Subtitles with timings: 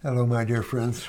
[0.00, 1.08] Hello, my dear friends.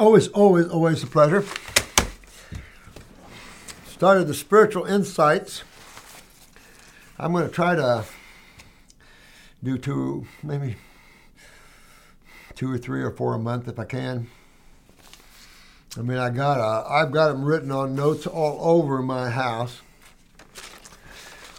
[0.00, 1.44] Always, always, always a pleasure.
[3.86, 5.62] Started the spiritual insights.
[7.20, 8.04] I'm going to try to
[9.62, 10.74] do two, maybe
[12.56, 14.26] two or three or four a month if I can.
[15.96, 19.82] I mean, I got a, I've got them written on notes all over my house.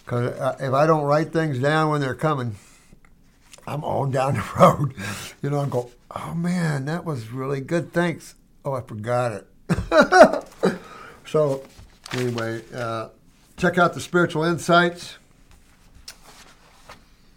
[0.03, 2.57] Because uh, if I don't write things down when they're coming,
[3.67, 4.95] I'm on down the road.
[5.41, 7.91] You know, I go, oh man, that was really good.
[7.91, 8.35] Thanks.
[8.63, 9.47] Oh, I forgot it.
[11.25, 11.63] so,
[12.13, 13.09] anyway, uh,
[13.57, 15.17] check out the spiritual insights.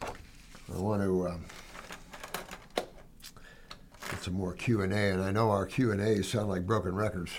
[0.03, 1.45] I want to um,
[4.09, 6.65] get some more Q and A, and I know our Q and A's sound like
[6.65, 7.33] broken records.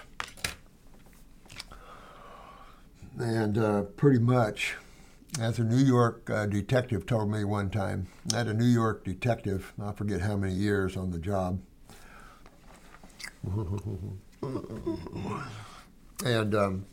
[3.18, 4.76] And uh, pretty much,
[5.40, 9.06] as a New York uh, detective told me one time, I had a New York
[9.06, 11.62] detective, I forget how many years on the job.
[16.26, 16.86] and um,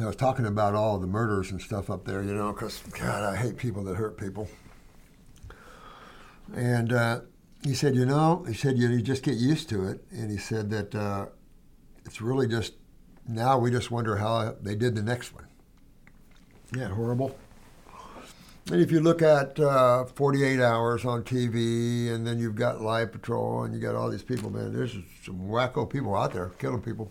[0.00, 3.22] I was talking about all the murders and stuff up there, you know, because, God,
[3.22, 4.48] I hate people that hurt people.
[6.54, 7.20] And uh,
[7.64, 10.04] he said, you know, he said, you, you just get used to it.
[10.10, 11.26] And he said that uh,
[12.04, 12.74] it's really just,
[13.28, 15.46] now we just wonder how they did the next one.
[16.74, 17.36] Yeah, horrible.
[18.70, 23.12] And if you look at uh, 48 hours on TV, and then you've got Live
[23.12, 24.92] Patrol, and you got all these people, man, there's
[25.24, 27.08] some wacko people out there killing people.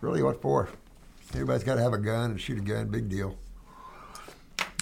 [0.00, 0.70] Really, what for?
[1.34, 3.36] Everybody's got to have a gun and shoot a gun, big deal.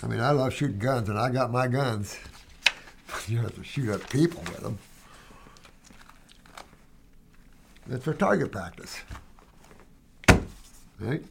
[0.05, 2.17] I mean, I love shooting guns, and I got my guns.
[3.27, 4.79] you have to shoot at people with them.
[7.91, 9.01] It's for target practice.
[11.03, 11.25] Right?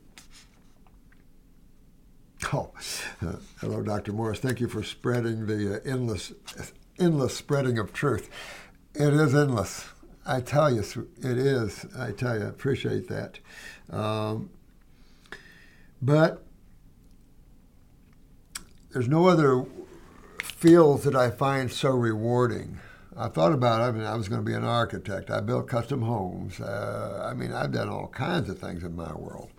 [2.51, 2.71] Oh,
[3.21, 4.11] uh, hello, Dr.
[4.11, 4.37] Morse.
[4.37, 6.33] Thank you for spreading the uh, endless,
[6.99, 8.29] endless spreading of truth.
[8.93, 9.87] It is endless.
[10.25, 11.85] I tell you, it is.
[11.97, 13.39] I tell you, I appreciate that.
[13.89, 14.49] Um,
[16.01, 16.43] but
[18.91, 19.63] there's no other
[20.43, 22.77] fields that I find so rewarding.
[23.15, 23.83] I thought about it.
[23.83, 25.29] I mean, I was going to be an architect.
[25.29, 26.59] I built custom homes.
[26.59, 29.50] Uh, I mean, I've done all kinds of things in my world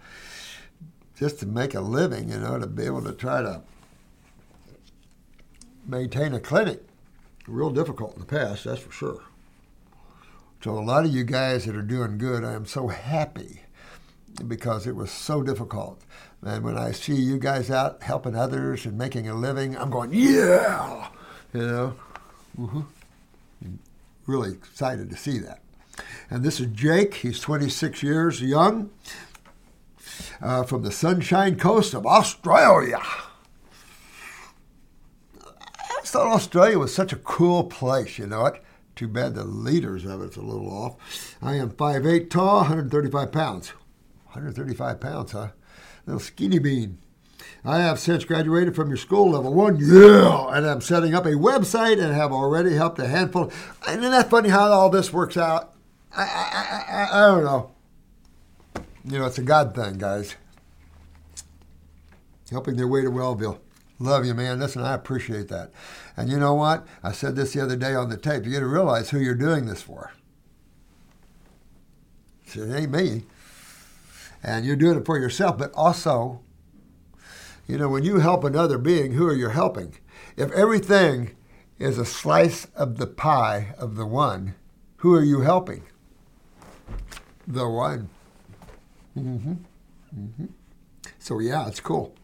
[1.22, 3.62] just to make a living, you know, to be able to try to
[5.87, 6.83] maintain a clinic.
[7.47, 9.22] Real difficult in the past, that's for sure.
[10.65, 13.61] So, a lot of you guys that are doing good, I am so happy
[14.49, 16.00] because it was so difficult.
[16.44, 20.11] And when I see you guys out helping others and making a living, I'm going,
[20.12, 21.09] yeah,
[21.55, 21.94] you know.
[22.59, 22.81] Mm-hmm.
[24.27, 25.61] Really excited to see that.
[26.31, 27.15] And this is Jake.
[27.15, 28.91] He's 26 years young
[30.41, 33.00] uh, from the Sunshine Coast of Australia.
[35.41, 38.62] I thought Australia was such a cool place, you know it.
[38.94, 41.37] Too bad the leaders of it's a little off.
[41.41, 43.69] I am 5'8 tall, 135 pounds.
[44.27, 45.49] 135 pounds, huh?
[46.06, 46.99] Little skinny bean.
[47.65, 51.31] I have since graduated from your school level one, yeah, and I'm setting up a
[51.31, 53.53] website and have already helped a handful.
[53.87, 55.72] And isn't that funny how all this works out?
[56.15, 57.71] I, I, I, I don't know.
[59.05, 60.37] You know, it's a God thing, guys.
[62.51, 63.61] Helping their way to Wellville.
[63.99, 64.61] Love you, man.
[64.61, 65.71] Listen, I appreciate that.
[66.17, 66.87] And you know what?
[67.03, 68.45] I said this the other day on the tape.
[68.45, 70.12] You got to realize who you're doing this for.
[72.55, 73.25] it ain't me.
[74.43, 76.41] And you're doing it for yourself, but also,
[77.67, 79.97] you know, when you help another being, who are you helping?
[80.37, 81.37] If everything
[81.79, 84.55] is a slice of the pie of the one,
[84.99, 85.85] who are you helping?
[87.47, 88.09] The one.
[89.17, 89.53] Mm-hmm.
[90.19, 90.47] Mm-hmm.
[91.19, 92.15] So, yeah, it's cool.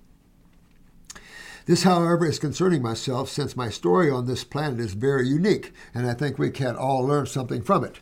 [1.66, 6.08] This, however, is concerning myself since my story on this planet is very unique, and
[6.08, 7.96] I think we can all learn something from it.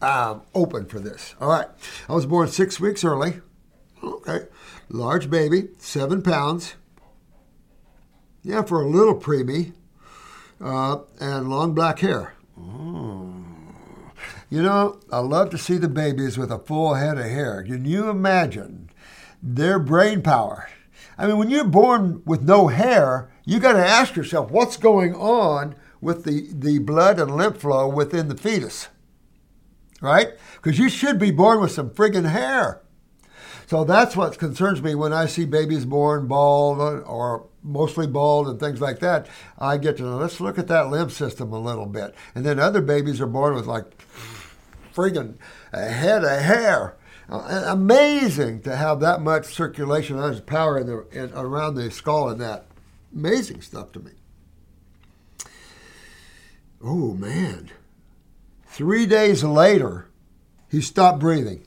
[0.00, 1.36] I'm open for this.
[1.40, 1.68] All right.
[2.08, 3.40] I was born six weeks early.
[4.02, 4.46] Okay.
[4.88, 6.74] Large baby, seven pounds.
[8.42, 9.74] Yeah, for a little preemie.
[10.60, 12.34] Uh, and long black hair.
[12.58, 13.11] Oh.
[14.52, 17.62] You know, I love to see the babies with a full head of hair.
[17.62, 18.90] Can you imagine
[19.42, 20.68] their brain power?
[21.16, 25.14] I mean, when you're born with no hair, you got to ask yourself what's going
[25.14, 28.88] on with the, the blood and lymph flow within the fetus,
[30.02, 30.34] right?
[30.56, 32.82] Because you should be born with some friggin' hair.
[33.68, 38.60] So that's what concerns me when I see babies born bald or mostly bald and
[38.60, 39.28] things like that.
[39.58, 42.14] I get to let's look at that lymph system a little bit.
[42.34, 43.86] And then other babies are born with like
[44.94, 45.36] friggin'
[45.72, 46.96] a head of hair.
[47.28, 51.90] Uh, amazing to have that much circulation, that much power in the, in, around the
[51.90, 52.66] skull and that.
[53.14, 54.12] amazing stuff to me.
[56.82, 57.70] Oh, man.
[58.66, 60.08] Three days later,
[60.68, 61.66] he stopped breathing.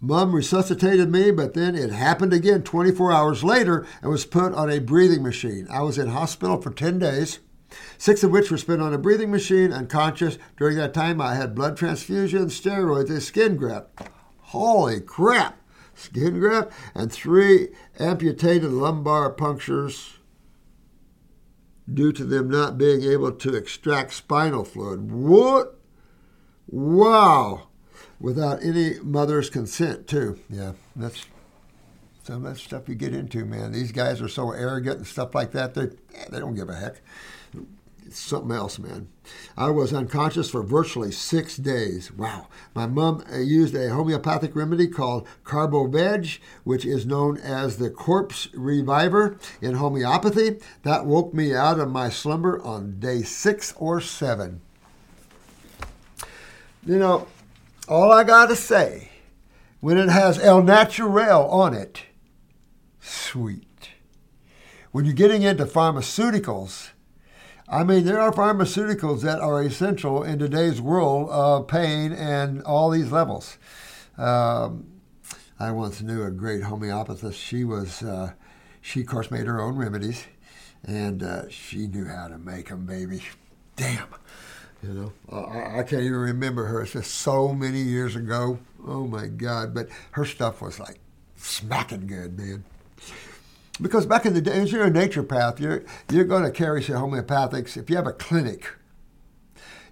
[0.00, 4.70] Mom resuscitated me, but then it happened again 24 hours later and was put on
[4.70, 5.66] a breathing machine.
[5.70, 7.40] I was in hospital for 10 days,
[7.98, 10.38] six of which were spent on a breathing machine, unconscious.
[10.56, 13.88] During that time, I had blood transfusions, steroids, a skin graft.
[14.38, 15.60] Holy crap!
[15.94, 17.68] Skin graft and three
[17.98, 20.14] amputated lumbar punctures
[21.92, 25.10] due to them not being able to extract spinal fluid.
[25.10, 25.78] What?
[26.68, 27.70] Wow
[28.20, 30.38] without any mother's consent, too.
[30.48, 31.26] Yeah, that's
[32.22, 33.72] some of that stuff you get into, man.
[33.72, 35.74] These guys are so arrogant and stuff like that.
[35.74, 35.86] They
[36.28, 37.00] they don't give a heck.
[38.12, 39.06] Something else, man.
[39.56, 42.10] I was unconscious for virtually six days.
[42.10, 42.48] Wow.
[42.74, 48.48] My mom uh, used a homeopathic remedy called Carbo-Veg, which is known as the corpse
[48.52, 50.58] reviver in homeopathy.
[50.82, 54.60] That woke me out of my slumber on day six or seven.
[56.84, 57.28] You know,
[57.88, 59.10] all I got to say,
[59.80, 62.02] when it has El Natural on it,
[63.00, 63.90] sweet.
[64.90, 66.90] When you're getting into pharmaceuticals,
[67.72, 72.90] I mean, there are pharmaceuticals that are essential in today's world of pain and all
[72.90, 73.58] these levels.
[74.18, 74.86] Um,
[75.60, 77.34] I once knew a great homeopathist.
[77.34, 78.32] She was, uh,
[78.80, 80.24] she of course made her own remedies,
[80.84, 83.22] and uh, she knew how to make them, baby.
[83.76, 84.08] Damn.
[84.82, 86.82] You know, I, I, can't even remember her.
[86.82, 88.58] It's just so many years ago.
[88.84, 89.74] Oh my God!
[89.74, 90.98] But her stuff was like
[91.36, 92.64] smacking good, man.
[93.80, 96.96] Because back in the day, if you're a naturopath, you're you're going to carry some
[96.96, 97.76] homeopathics.
[97.76, 98.68] If you have a clinic,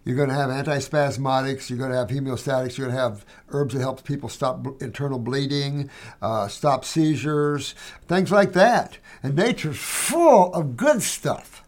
[0.04, 1.70] you're going to have antispasmodics.
[1.70, 2.76] You're going to have hemostatics.
[2.76, 5.90] You're going to have herbs that help people stop internal bleeding,
[6.20, 7.74] uh, stop seizures,
[8.06, 8.98] things like that.
[9.22, 11.64] And nature's full of good stuff.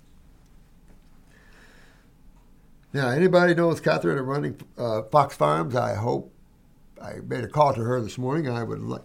[2.93, 5.76] Now, anybody knows Catherine running uh, Fox Farms?
[5.76, 6.34] I hope
[7.00, 8.49] I made a call to her this morning.
[8.49, 9.05] I would like,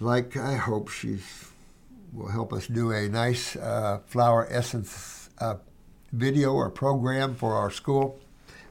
[0.00, 1.18] like I hope she
[2.12, 5.56] will help us do a nice uh, flower essence uh,
[6.12, 8.20] video or program for our school.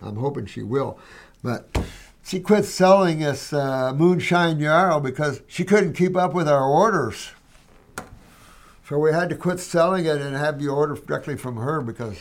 [0.02, 1.00] I'm hoping she will,
[1.44, 1.76] but
[2.24, 7.32] she quit selling us uh, moonshine yarrow because she couldn't keep up with our orders.
[8.88, 12.18] So we had to quit selling it and have the order directly from her because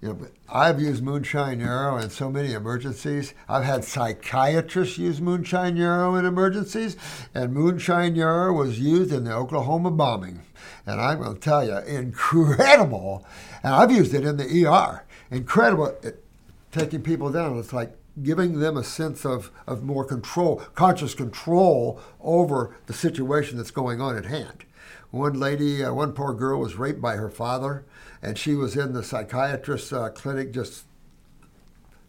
[0.00, 3.34] you know, I've used moonshine yarrow in so many emergencies.
[3.48, 6.96] I've had psychiatrists use moonshine yarrow in emergencies,
[7.34, 10.42] and moonshine yarrow was used in the Oklahoma bombing.
[10.86, 13.26] And I'm going to tell you, incredible.
[13.62, 15.04] And I've used it in the ER.
[15.30, 16.24] Incredible it,
[16.70, 17.58] taking people down.
[17.58, 17.92] It's like
[18.22, 24.00] giving them a sense of, of more control, conscious control over the situation that's going
[24.00, 24.64] on at hand.
[25.10, 27.84] One lady, uh, one poor girl was raped by her father
[28.22, 30.52] and she was in the psychiatrist's uh, clinic.
[30.52, 30.84] Just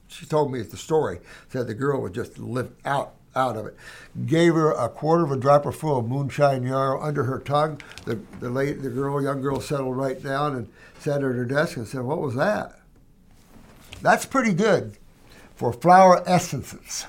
[0.07, 1.19] she told me the story.
[1.49, 3.75] Said the girl would just live out out of it.
[4.25, 7.81] Gave her a quarter of a dropper full of moonshine yarrow under her tongue.
[8.05, 10.69] The the the girl, young girl, settled right down and
[10.99, 12.79] sat at her desk and said, "What was that?"
[14.01, 14.97] That's pretty good
[15.55, 17.05] for flower essences.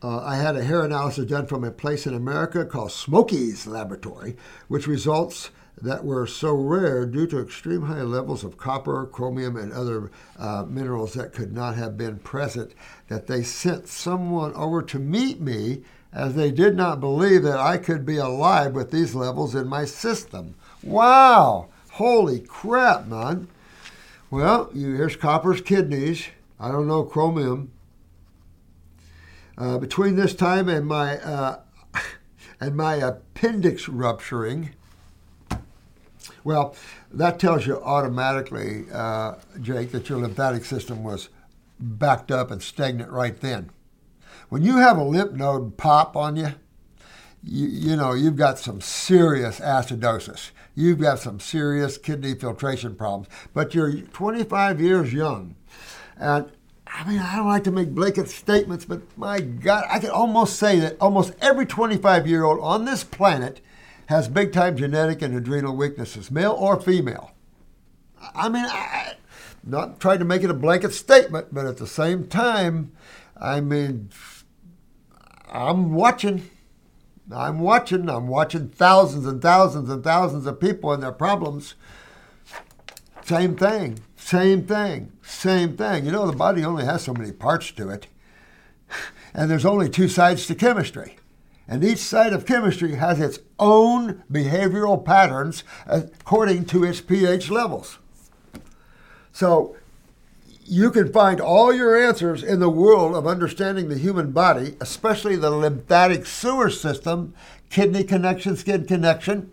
[0.00, 4.36] Uh, I had a hair analysis done from a place in America called Smokies Laboratory,
[4.68, 5.50] which results
[5.82, 10.64] that were so rare due to extreme high levels of copper, chromium, and other uh,
[10.68, 12.72] minerals that could not have been present
[13.08, 17.76] that they sent someone over to meet me as they did not believe that I
[17.76, 20.54] could be alive with these levels in my system.
[20.82, 21.68] Wow!
[21.90, 23.48] Holy crap, man.
[24.30, 26.28] Well, you, here's copper's kidneys.
[26.60, 27.72] I don't know chromium.
[29.58, 31.58] Uh, between this time and my uh,
[32.60, 34.70] and my appendix rupturing,
[36.44, 36.76] well,
[37.12, 41.28] that tells you automatically, uh, Jake, that your lymphatic system was
[41.80, 43.70] backed up and stagnant right then.
[44.48, 46.54] When you have a lymph node pop on you,
[47.42, 50.50] you, you know, you've got some serious acidosis.
[50.74, 53.28] You've got some serious kidney filtration problems.
[53.52, 55.56] But you're 25 years young.
[56.16, 56.50] And
[56.92, 60.56] I mean, I don't like to make blanket statements, but my God, I can almost
[60.56, 63.60] say that almost every 25 year old on this planet
[64.06, 67.32] has big time genetic and adrenal weaknesses, male or female.
[68.34, 69.14] I mean, I,
[69.64, 72.92] not trying to make it a blanket statement, but at the same time,
[73.40, 74.10] I mean,
[75.50, 76.48] I'm watching.
[77.30, 78.08] I'm watching.
[78.08, 81.74] I'm watching thousands and thousands and thousands of people and their problems.
[83.24, 84.00] Same thing.
[84.28, 86.04] Same thing, same thing.
[86.04, 88.08] You know, the body only has so many parts to it.
[89.32, 91.16] And there's only two sides to chemistry.
[91.66, 97.96] And each side of chemistry has its own behavioral patterns according to its pH levels.
[99.32, 99.76] So
[100.62, 105.36] you can find all your answers in the world of understanding the human body, especially
[105.36, 107.32] the lymphatic sewer system,
[107.70, 109.50] kidney connection, skin connection,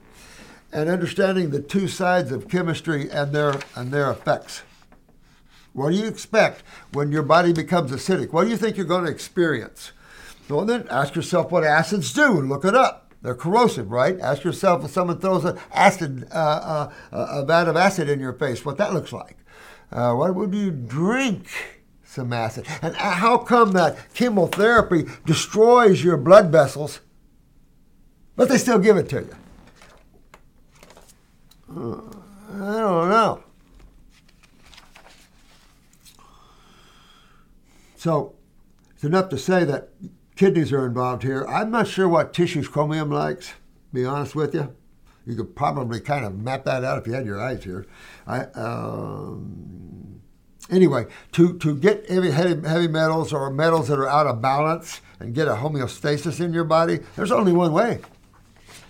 [0.76, 4.62] and understanding the two sides of chemistry and their and their effects.
[5.72, 8.34] What do you expect when your body becomes acidic?
[8.34, 9.94] What do you think you're going to experience?
[10.50, 13.14] Well, then ask yourself what acids do and look it up.
[13.22, 14.20] They're corrosive, right?
[14.20, 18.34] Ask yourself if someone throws an acid, uh, uh, a vat of acid in your
[18.34, 19.38] face, what that looks like.
[19.92, 21.48] Uh, why would you drink
[22.04, 22.66] some acid?
[22.82, 27.00] And how come that chemotherapy destroys your blood vessels,
[28.36, 29.36] but they still give it to you?
[31.76, 33.44] I don't know.
[37.98, 38.36] So
[38.94, 39.90] it's enough to say that
[40.36, 41.46] kidneys are involved here.
[41.48, 43.54] I'm not sure what tissues chromium likes,
[43.92, 44.74] be honest with you.
[45.26, 47.86] You could probably kind of map that out if you had your eyes here.
[48.28, 50.22] I, um,
[50.70, 55.02] anyway, to, to get heavy, heavy, heavy metals or metals that are out of balance
[55.20, 58.02] and get a homeostasis in your body, there's only one way.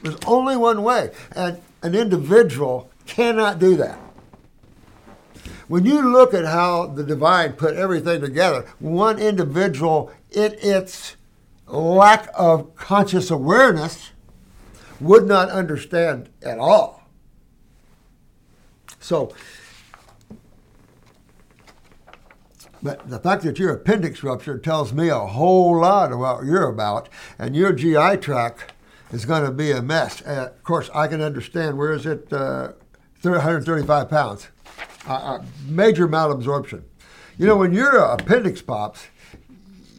[0.01, 1.11] There's only one way.
[1.31, 3.99] And an individual cannot do that.
[5.67, 11.15] When you look at how the divine put everything together, one individual, in its
[11.67, 14.11] lack of conscious awareness,
[14.99, 17.03] would not understand at all.
[18.99, 19.35] So,
[22.81, 26.67] but the fact that your appendix ruptured tells me a whole lot about what you're
[26.67, 28.73] about, and your GI tract
[29.15, 30.21] is going to be a mess.
[30.21, 31.77] Uh, of course, I can understand.
[31.77, 32.31] Where is it?
[32.31, 32.73] Uh,
[33.21, 34.49] 135 pounds.
[35.07, 36.83] Uh, major malabsorption.
[37.37, 39.07] You know, when your appendix pops,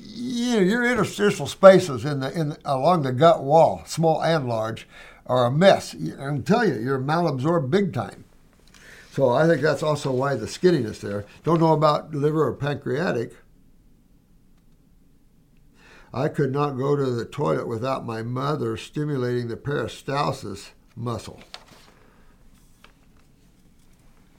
[0.01, 4.87] you know, your interstitial spaces in the in along the gut wall, small and large,
[5.27, 5.95] are a mess.
[5.95, 8.25] I can tell you, you're malabsorbed big time.
[9.13, 11.25] So I think that's also why the skinniness there.
[11.43, 13.35] Don't know about liver or pancreatic.
[16.17, 21.43] I could not go to the toilet without my mother stimulating the peristalsis muscle.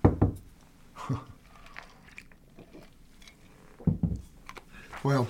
[5.04, 5.28] well,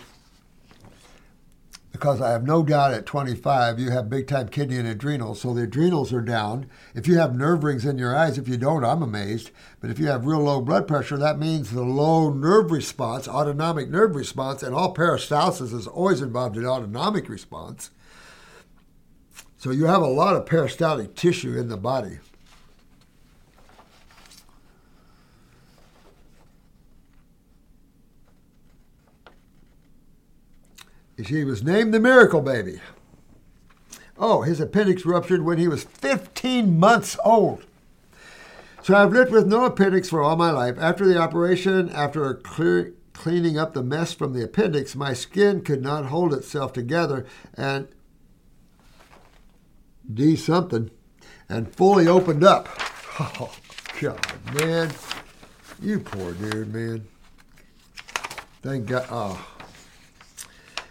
[1.98, 5.42] because I have no doubt at 25 you have big time kidney and adrenals.
[5.42, 6.68] So the adrenals are down.
[6.94, 9.50] If you have nerve rings in your eyes, if you don't, I'm amazed.
[9.80, 13.90] But if you have real low blood pressure, that means the low nerve response, autonomic
[13.90, 17.90] nerve response, and all peristalsis is always involved in autonomic response.
[19.58, 22.20] So you have a lot of peristaltic tissue in the body.
[31.28, 32.80] He was named the Miracle Baby.
[34.18, 37.66] Oh, his appendix ruptured when he was 15 months old.
[38.82, 40.78] So I've lived with no appendix for all my life.
[40.80, 45.82] After the operation, after clear, cleaning up the mess from the appendix, my skin could
[45.82, 47.90] not hold itself together and
[50.12, 50.90] D something
[51.50, 52.70] and fully opened up.
[53.20, 53.52] Oh,
[54.00, 54.92] God, man.
[55.82, 57.08] You poor dude, man.
[58.62, 59.08] Thank God.
[59.10, 59.57] Oh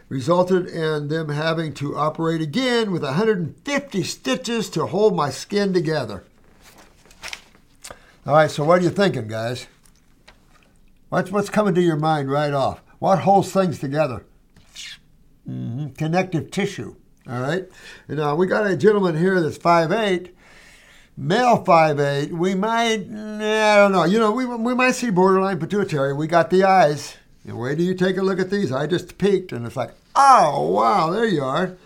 [0.09, 6.25] resulted in them having to operate again with 150 stitches to hold my skin together.
[8.27, 9.67] All right, so what are you thinking, guys?
[11.09, 12.83] What's, what's coming to your mind right off?
[12.99, 14.25] What holds things together?
[15.49, 15.91] Mm-hmm.
[15.91, 16.97] Connective tissue.
[17.29, 17.67] All right.
[18.09, 20.31] And now we got a gentleman here that's 5'8",
[21.17, 22.31] male 5'8".
[22.31, 24.05] We might, I don't know.
[24.05, 26.13] You know, we, we might see borderline pituitary.
[26.13, 27.17] We got the eyes.
[27.55, 28.73] Wait till you take a look at these.
[28.73, 31.77] I just peeked and it's like, oh, wow, there you are.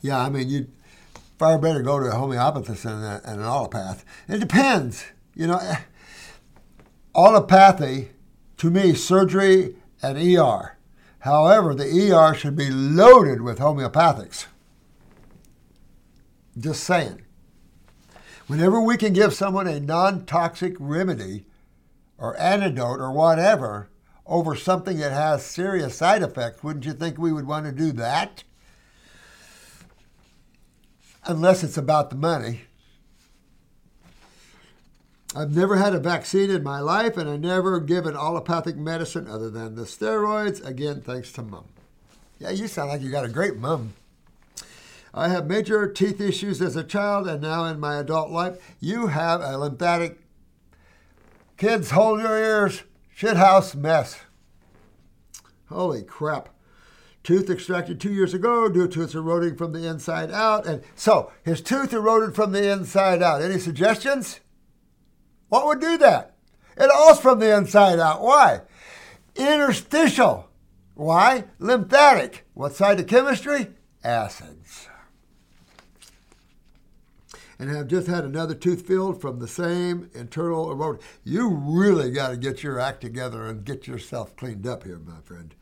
[0.02, 0.70] Yeah, I mean, you'd
[1.38, 4.04] far better go to a homeopathist than, a, an allopath.
[4.28, 5.04] It depends.
[5.34, 5.76] You know, eh,
[7.14, 8.08] allopathy,
[8.58, 10.76] to me, surgery and ER.
[11.20, 14.46] However, the ER should be loaded with homeopathics.
[16.58, 17.22] Just saying.
[18.48, 21.46] Whenever we can give someone a non toxic remedy
[22.18, 23.88] or antidote or whatever
[24.26, 27.92] over something that has serious side effects, wouldn't you think we would want to do
[27.92, 28.42] that?
[31.24, 32.62] Unless it's about the money.
[35.34, 39.48] I've never had a vaccine in my life, and I never given allopathic medicine other
[39.48, 40.64] than the steroids.
[40.64, 41.64] Again, thanks to mom.
[42.38, 43.94] Yeah, you sound like you got a great mom.
[45.14, 48.74] I have major teeth issues as a child and now in my adult life.
[48.80, 50.20] You have a lymphatic.
[51.56, 52.82] Kids, hold your ears.
[53.16, 54.20] Shithouse mess.
[55.68, 56.48] Holy crap.
[57.22, 60.66] Tooth extracted two years ago due to its eroding from the inside out.
[60.66, 63.42] And so his tooth eroded from the inside out.
[63.42, 64.40] Any suggestions?
[65.48, 66.36] What would do that?
[66.76, 68.22] It all's from the inside out.
[68.22, 68.62] Why?
[69.36, 70.48] Interstitial.
[70.94, 71.44] Why?
[71.58, 72.46] Lymphatic.
[72.54, 73.68] What side of chemistry?
[74.02, 74.88] Acids.
[77.58, 81.00] And have just had another tooth filled from the same internal erosion.
[81.22, 85.20] You really got to get your act together and get yourself cleaned up here, my
[85.22, 85.54] friend.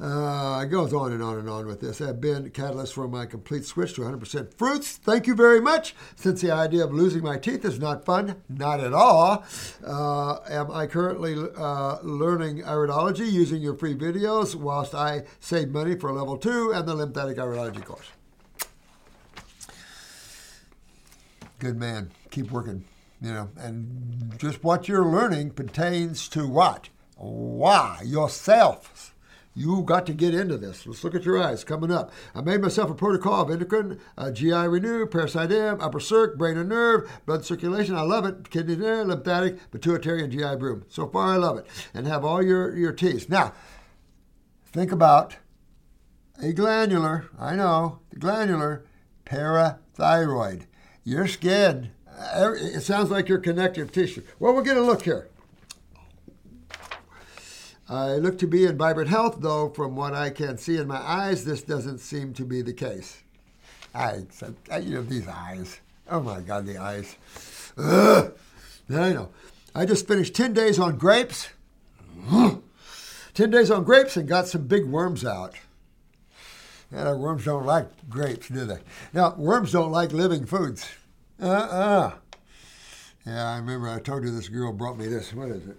[0.00, 2.00] Uh, it goes on and on and on with this.
[2.00, 4.96] I've been catalyst for my complete switch to 100% fruits.
[4.96, 5.94] Thank you very much.
[6.14, 9.44] Since the idea of losing my teeth is not fun, not at all,
[9.84, 15.96] uh, am I currently uh, learning iridology using your free videos whilst I save money
[15.96, 18.06] for level two and the lymphatic iridology course?
[21.58, 22.12] Good man.
[22.30, 22.84] Keep working,
[23.20, 26.88] you know, and just what you're learning pertains to what?
[27.16, 28.00] Why?
[28.04, 29.12] Yourself.
[29.58, 30.86] You got to get into this.
[30.86, 32.12] Let's look at your eyes coming up.
[32.32, 36.56] I made myself a protocol of endocrine, uh, GI renew, parasite M, upper circ, brain
[36.56, 37.96] and nerve, blood circulation.
[37.96, 38.50] I love it.
[38.50, 40.84] Kidney lymphatic, pituitary, and GI broom.
[40.88, 41.66] So far, I love it.
[41.92, 43.28] And have all your, your teeth.
[43.28, 43.52] Now,
[44.64, 45.38] think about
[46.40, 48.84] a glandular, I know, glandular
[49.26, 50.66] parathyroid.
[51.02, 54.22] Your skin, uh, it sounds like your connective tissue.
[54.38, 55.28] Well, we'll get a look here.
[57.88, 60.98] I look to be in vibrant health, though from what I can see in my
[60.98, 63.22] eyes, this doesn't seem to be the case.
[63.94, 65.80] I, uh, uh, you know, these eyes.
[66.10, 67.16] Oh my God, the eyes.
[67.78, 68.34] Ugh.
[68.90, 69.30] I know.
[69.74, 71.48] I just finished 10 days on grapes.
[72.30, 75.54] 10 days on grapes and got some big worms out.
[76.92, 78.78] Yeah, worms don't like grapes, do they?
[79.12, 80.88] Now, worms don't like living foods.
[81.40, 82.12] Uh-uh.
[83.26, 85.34] Yeah, I remember I told you this girl brought me this.
[85.34, 85.76] What is it?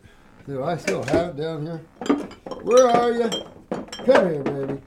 [0.50, 1.78] Do I still have it down here?
[2.64, 3.30] Where are you?
[3.70, 4.82] Come here, baby.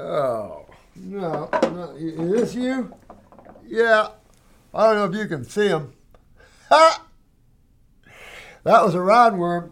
[0.00, 0.66] Oh,
[0.96, 1.94] no, no.
[1.96, 2.92] Is this you?
[3.64, 4.08] Yeah.
[4.74, 5.92] I don't know if you can see them.
[6.68, 7.04] Ha!
[8.64, 9.70] That was a roundworm.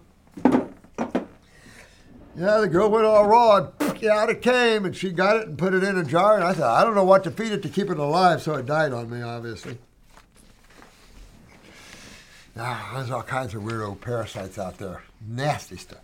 [2.37, 5.59] Yeah, the girl went all raw and out it came, and she got it and
[5.59, 6.37] put it in a jar.
[6.37, 8.55] And I said, I don't know what to feed it to keep it alive, so
[8.55, 9.79] it died on me, obviously.
[12.57, 15.03] Ah, there's all kinds of weirdo parasites out there.
[15.27, 15.99] Nasty stuff.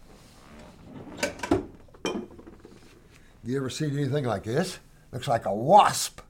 [3.45, 4.79] You ever seen anything like this?
[5.13, 6.21] Looks like a wasp.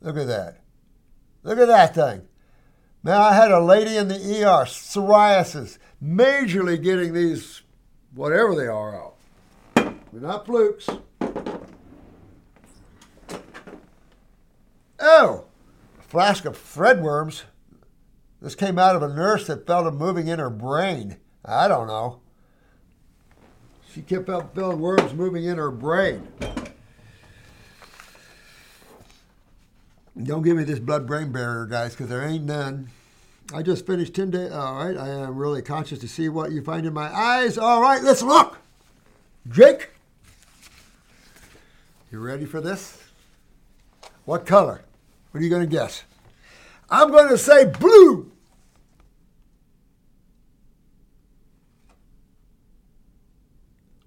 [0.00, 0.60] Look at that.
[1.42, 2.22] Look at that thing.
[3.02, 7.62] Now, I had a lady in the ER, psoriasis, majorly getting these,
[8.14, 9.14] whatever they are, out.
[9.74, 10.88] They're not flukes.
[15.00, 15.44] Oh,
[15.98, 17.42] a flask of threadworms.
[18.44, 21.16] This came out of a nurse that felt it moving in her brain.
[21.46, 22.20] I don't know.
[23.90, 26.28] She kept feeling worms moving in her brain.
[30.22, 32.90] Don't give me this blood brain barrier, guys, because there ain't none.
[33.54, 34.52] I just finished 10 days.
[34.52, 37.56] All right, I am really conscious to see what you find in my eyes.
[37.56, 38.58] All right, let's look.
[39.48, 39.88] Jake,
[42.12, 43.04] you ready for this?
[44.26, 44.84] What color?
[45.30, 46.04] What are you going to guess?
[46.90, 48.32] I'm going to say blue.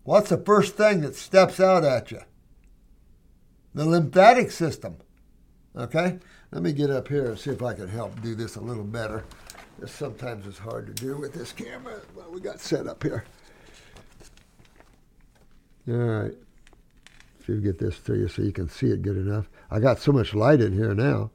[0.07, 2.21] What's the first thing that steps out at you?
[3.75, 4.95] The lymphatic system.
[5.75, 6.19] Okay?
[6.49, 8.85] Let me get up here and see if I can help do this a little
[8.85, 9.25] better.
[9.77, 11.99] This sometimes is hard to do with this camera.
[12.31, 13.25] We got set up here.
[15.89, 16.35] All right.
[17.45, 19.49] See if get this to you so you can see it good enough.
[19.69, 21.31] I got so much light in here now.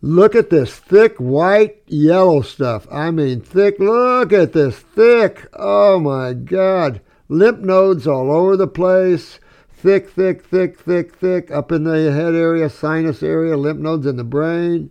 [0.00, 2.86] Look at this thick white yellow stuff.
[2.88, 3.80] I mean thick.
[3.80, 5.48] Look at this thick.
[5.54, 7.00] Oh my God
[7.30, 9.38] lymph nodes all over the place,
[9.72, 14.16] thick, thick, thick, thick, thick, up in the head area, sinus area, lymph nodes in
[14.16, 14.90] the brain.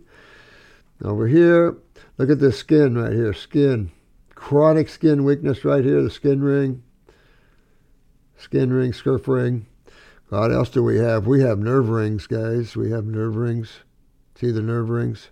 [1.04, 1.76] Over here,
[2.18, 3.92] look at this skin right here, skin.
[4.34, 6.82] Chronic skin weakness right here, the skin ring.
[8.38, 9.66] Skin ring, scurf ring.
[10.30, 11.26] What else do we have?
[11.26, 12.74] We have nerve rings, guys.
[12.74, 13.80] We have nerve rings.
[14.36, 15.28] See the nerve rings?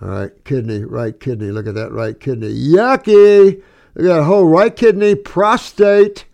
[0.00, 1.50] All right, kidney, right kidney.
[1.50, 2.54] Look at that right kidney.
[2.54, 3.62] Yucky!
[4.00, 6.24] They got a whole right kidney, prostate.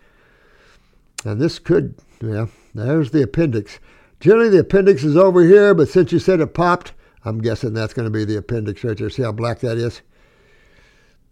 [1.25, 3.81] And this could, yeah, There's the appendix.
[4.21, 6.93] Generally, the appendix is over here, but since you said it popped,
[7.25, 9.11] I'm guessing that's going to be the appendix right there.
[9.11, 10.03] See how black that is?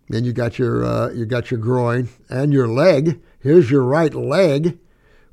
[0.09, 3.23] Then you got your uh, you got your groin and your leg.
[3.39, 4.77] Here's your right leg,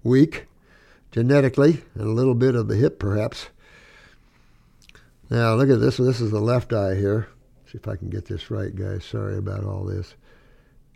[0.04, 0.46] weak
[1.12, 3.48] genetically, and a little bit of the hip perhaps.
[5.32, 5.98] Now look at this.
[5.98, 7.28] This is the left eye here.
[7.66, 9.04] See if I can get this right, guys.
[9.04, 10.14] Sorry about all this.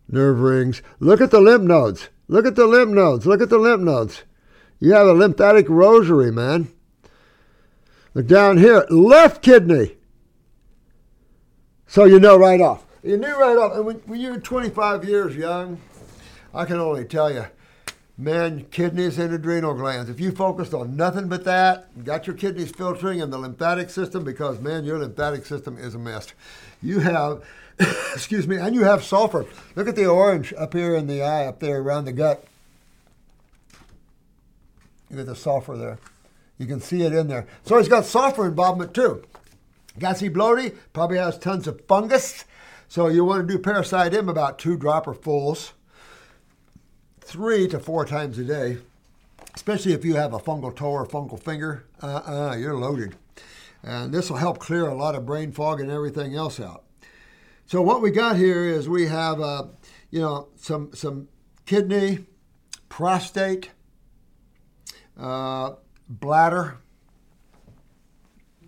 [0.08, 0.82] Nerve rings.
[1.00, 2.10] Look at the lymph nodes.
[2.28, 3.26] Look at the lymph nodes.
[3.26, 4.24] Look at the lymph nodes.
[4.80, 6.72] You have a lymphatic rosary, man.
[8.14, 8.86] Look down here.
[8.90, 9.98] Left kidney.
[11.88, 12.86] So you know right off.
[13.04, 13.74] You knew right off.
[13.76, 15.80] And when, when you're 25 years young,
[16.54, 17.46] I can only tell you,
[18.18, 20.10] man, kidneys and adrenal glands.
[20.10, 24.24] If you focused on nothing but that, got your kidneys filtering and the lymphatic system,
[24.24, 26.28] because man, your lymphatic system is a mess.
[26.82, 27.44] You have,
[28.14, 29.46] excuse me, and you have sulfur.
[29.76, 32.46] Look at the orange up here in the eye, up there around the gut.
[35.10, 36.00] You get the sulfur there.
[36.58, 37.48] You can see it in there.
[37.64, 39.24] So he's got sulfur involvement too.
[40.00, 42.46] Gassy bloaty probably has tons of fungus.
[42.88, 45.72] So you want to do parasite M about two dropperfuls,
[47.20, 48.78] three to four times a day,
[49.54, 51.86] especially if you have a fungal toe or fungal finger.
[52.02, 53.16] Uh-uh, you're loaded.
[53.84, 56.84] And this will help clear a lot of brain fog and everything else out.
[57.68, 59.66] So what we got here is we have, uh,
[60.12, 61.28] you know, some some
[61.66, 62.26] kidney,
[62.90, 63.72] prostate,
[65.20, 65.72] uh,
[66.08, 66.78] bladder.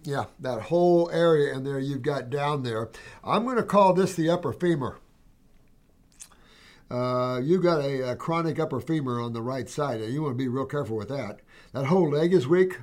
[0.03, 2.89] Yeah, that whole area in there you've got down there.
[3.23, 4.99] I'm going to call this the upper femur.
[6.89, 9.99] Uh, you've got a, a, chronic upper femur on the right side.
[9.99, 11.41] And you want to be real careful with that.
[11.73, 12.79] That whole leg is weak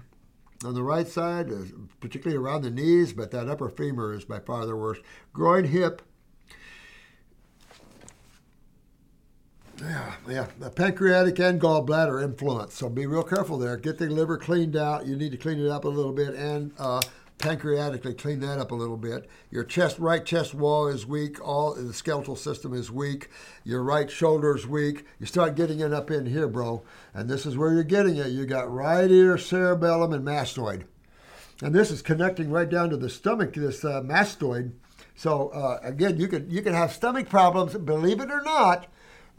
[0.64, 1.64] on the right side, uh,
[2.00, 5.02] particularly around the knees, but that upper femur is by far the worst.
[5.32, 6.02] Groin, hip,
[9.80, 10.46] Yeah, yeah.
[10.58, 12.74] The pancreatic and gallbladder influence.
[12.74, 13.76] So be real careful there.
[13.76, 15.06] Get the liver cleaned out.
[15.06, 17.00] You need to clean it up a little bit and uh,
[17.38, 19.28] pancreatically clean that up a little bit.
[19.50, 21.40] Your chest, right chest wall is weak.
[21.46, 23.28] All the skeletal system is weak.
[23.64, 25.04] Your right shoulder is weak.
[25.18, 28.28] You start getting it up in here, bro, and this is where you're getting it.
[28.28, 30.84] You got right ear, cerebellum, and mastoid,
[31.62, 33.54] and this is connecting right down to the stomach.
[33.54, 34.72] This uh, mastoid.
[35.16, 38.88] So uh, again, you can you can have stomach problems, believe it or not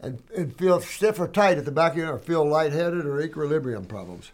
[0.00, 3.20] and, and feel stiff or tight at the back of your or feel lightheaded or
[3.20, 4.32] equilibrium problems.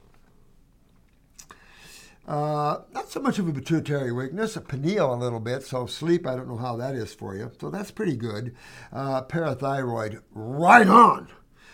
[2.26, 6.26] Uh, not so much of a pituitary weakness, a pineal a little bit, so sleep,
[6.26, 7.50] I don't know how that is for you.
[7.60, 8.54] So that's pretty good.
[8.92, 11.28] Uh, parathyroid, right on.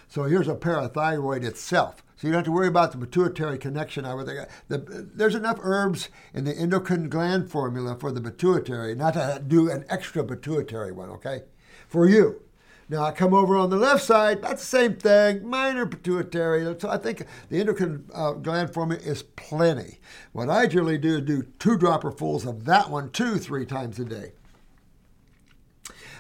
[0.09, 2.03] So here's a parathyroid itself.
[2.17, 4.05] So you don't have to worry about the pituitary connection.
[4.07, 4.79] I would think the,
[5.15, 9.85] there's enough herbs in the endocrine gland formula for the pituitary, not to do an
[9.89, 11.43] extra pituitary one, okay?
[11.89, 12.41] For you.
[12.90, 16.74] Now I come over on the left side, that's the same thing, minor pituitary.
[16.81, 20.01] So I think the endocrine uh, gland formula is plenty.
[20.33, 24.07] What I generally do is do two dropperfuls of that one two, three times a
[24.07, 24.33] day.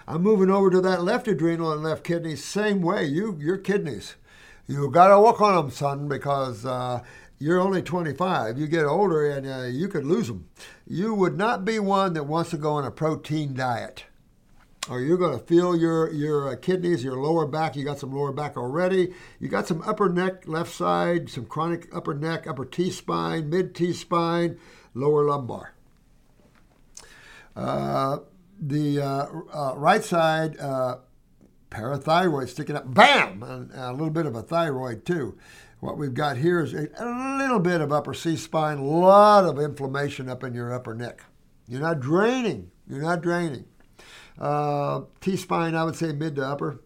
[0.06, 3.04] I'm moving over to that left adrenal and left kidney, same way.
[3.04, 4.16] You, your kidneys,
[4.66, 7.02] you got to work on them, son, because uh,
[7.38, 8.58] you're only 25.
[8.58, 10.48] You get older and uh, you could lose them.
[10.86, 14.04] You would not be one that wants to go on a protein diet
[14.88, 17.76] or you're going to feel your your uh, kidneys, your lower back.
[17.76, 19.12] You got some lower back already.
[19.38, 23.74] You got some upper neck, left side, some chronic upper neck, upper T spine, mid
[23.74, 24.58] T spine,
[24.94, 25.74] lower lumbar.
[27.54, 28.18] Uh,
[28.60, 30.98] the uh, uh right side uh,
[31.70, 35.36] parathyroid sticking up, bam, and a little bit of a thyroid too.
[35.80, 36.88] What we've got here is a
[37.38, 41.22] little bit of upper C spine, a lot of inflammation up in your upper neck.
[41.68, 42.72] You're not draining.
[42.88, 43.66] You're not draining.
[44.40, 46.80] Uh, T spine, I would say mid to upper.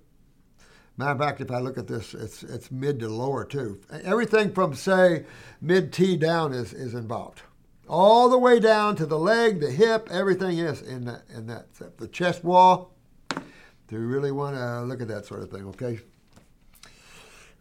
[0.96, 3.80] Matter of fact, if I look at this, it's it's mid to lower too.
[3.90, 5.24] Everything from say
[5.60, 7.42] mid T down is is involved.
[7.88, 11.66] All the way down to the leg, the hip, everything is in that in that
[11.98, 12.94] the chest wall.
[13.28, 15.66] Do you really want to look at that sort of thing?
[15.68, 16.00] Okay.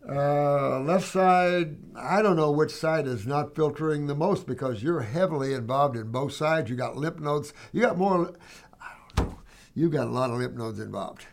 [0.08, 5.01] Uh, left side, I don't know which side is not filtering the most because you're
[5.01, 6.69] heavily involved in both sides.
[6.69, 7.54] You got lymph nodes.
[7.71, 8.34] You got more
[9.75, 11.25] you've got a lot of lymph nodes involved.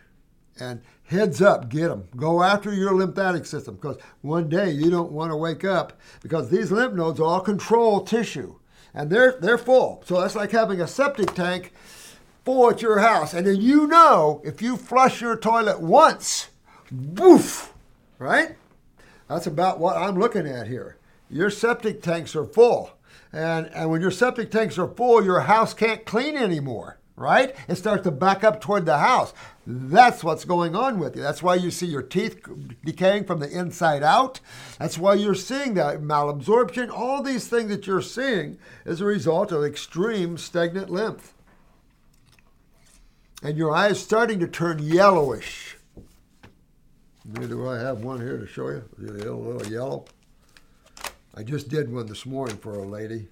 [0.60, 2.08] And heads up, get them.
[2.16, 6.50] Go after your lymphatic system because one day you don't want to wake up because
[6.50, 8.56] these lymph nodes all control tissue
[8.92, 10.02] and they're, they're full.
[10.06, 11.72] So that's like having a septic tank
[12.44, 13.34] full at your house.
[13.34, 16.48] And then you know if you flush your toilet once,
[16.90, 17.72] woof,
[18.18, 18.56] right?
[19.28, 20.96] That's about what I'm looking at here.
[21.30, 22.92] Your septic tanks are full.
[23.32, 27.54] And, and when your septic tanks are full, your house can't clean anymore right?
[27.68, 29.34] It starts to back up toward the house.
[29.66, 31.22] That's what's going on with you.
[31.22, 32.40] That's why you see your teeth
[32.84, 34.40] decaying from the inside out.
[34.78, 36.90] That's why you're seeing that malabsorption.
[36.90, 41.34] All these things that you're seeing is a result of extreme stagnant lymph.
[43.42, 45.76] And your eye is starting to turn yellowish.
[47.32, 48.84] Do I have one here to show you?
[48.98, 50.06] A little, little yellow.
[51.34, 53.28] I just did one this morning for a lady.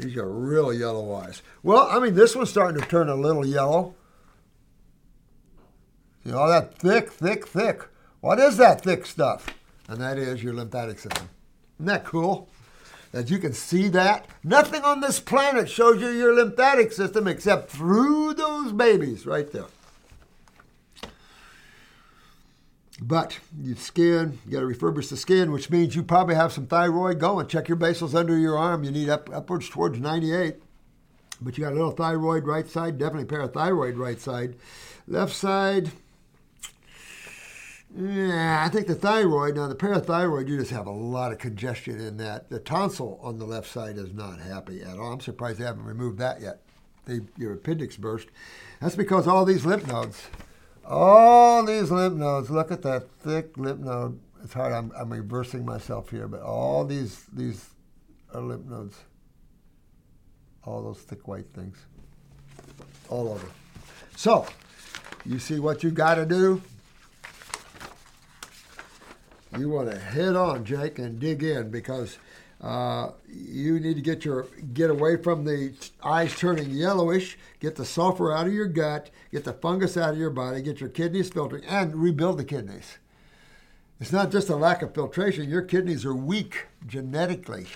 [0.00, 1.42] She's got real yellow eyes.
[1.62, 3.94] Well, I mean, this one's starting to turn a little yellow.
[6.24, 7.82] You know, that thick, thick, thick.
[8.20, 9.46] What is that thick stuff?
[9.88, 11.28] And that is your lymphatic system.
[11.78, 12.48] Isn't that cool?
[13.10, 14.26] That you can see that?
[14.42, 19.66] Nothing on this planet shows you your lymphatic system except through those babies right there.
[23.00, 26.66] But your skin, you got to refurbish the skin, which means you probably have some
[26.66, 27.46] thyroid going.
[27.46, 28.84] Check your basals under your arm.
[28.84, 30.56] You need up upwards towards 98.
[31.40, 34.56] But you got a little thyroid right side, definitely parathyroid right side.
[35.08, 35.90] Left side,
[37.94, 42.00] yeah, I think the thyroid, now the parathyroid, you just have a lot of congestion
[42.00, 42.48] in that.
[42.48, 45.12] The tonsil on the left side is not happy at all.
[45.12, 46.62] I'm surprised they haven't removed that yet.
[47.04, 48.28] They, your appendix burst.
[48.80, 50.22] That's because all these lymph nodes
[50.84, 54.18] all these lymph nodes, look at that thick lymph node.
[54.42, 57.70] It's hard, I'm, I'm reversing myself here, but all these, these
[58.34, 58.96] are lymph nodes.
[60.64, 61.76] All those thick white things.
[63.08, 63.46] All over.
[64.16, 64.46] So,
[65.24, 66.60] you see what you got to do?
[69.58, 72.18] You want to head on, Jake, and dig in because
[72.62, 75.72] uh, you need to get your get away from the
[76.02, 80.18] eyes turning yellowish, get the sulfur out of your gut, get the fungus out of
[80.18, 82.98] your body, get your kidneys filtering, and rebuild the kidneys.
[84.00, 87.66] It's not just a lack of filtration; your kidneys are weak genetically,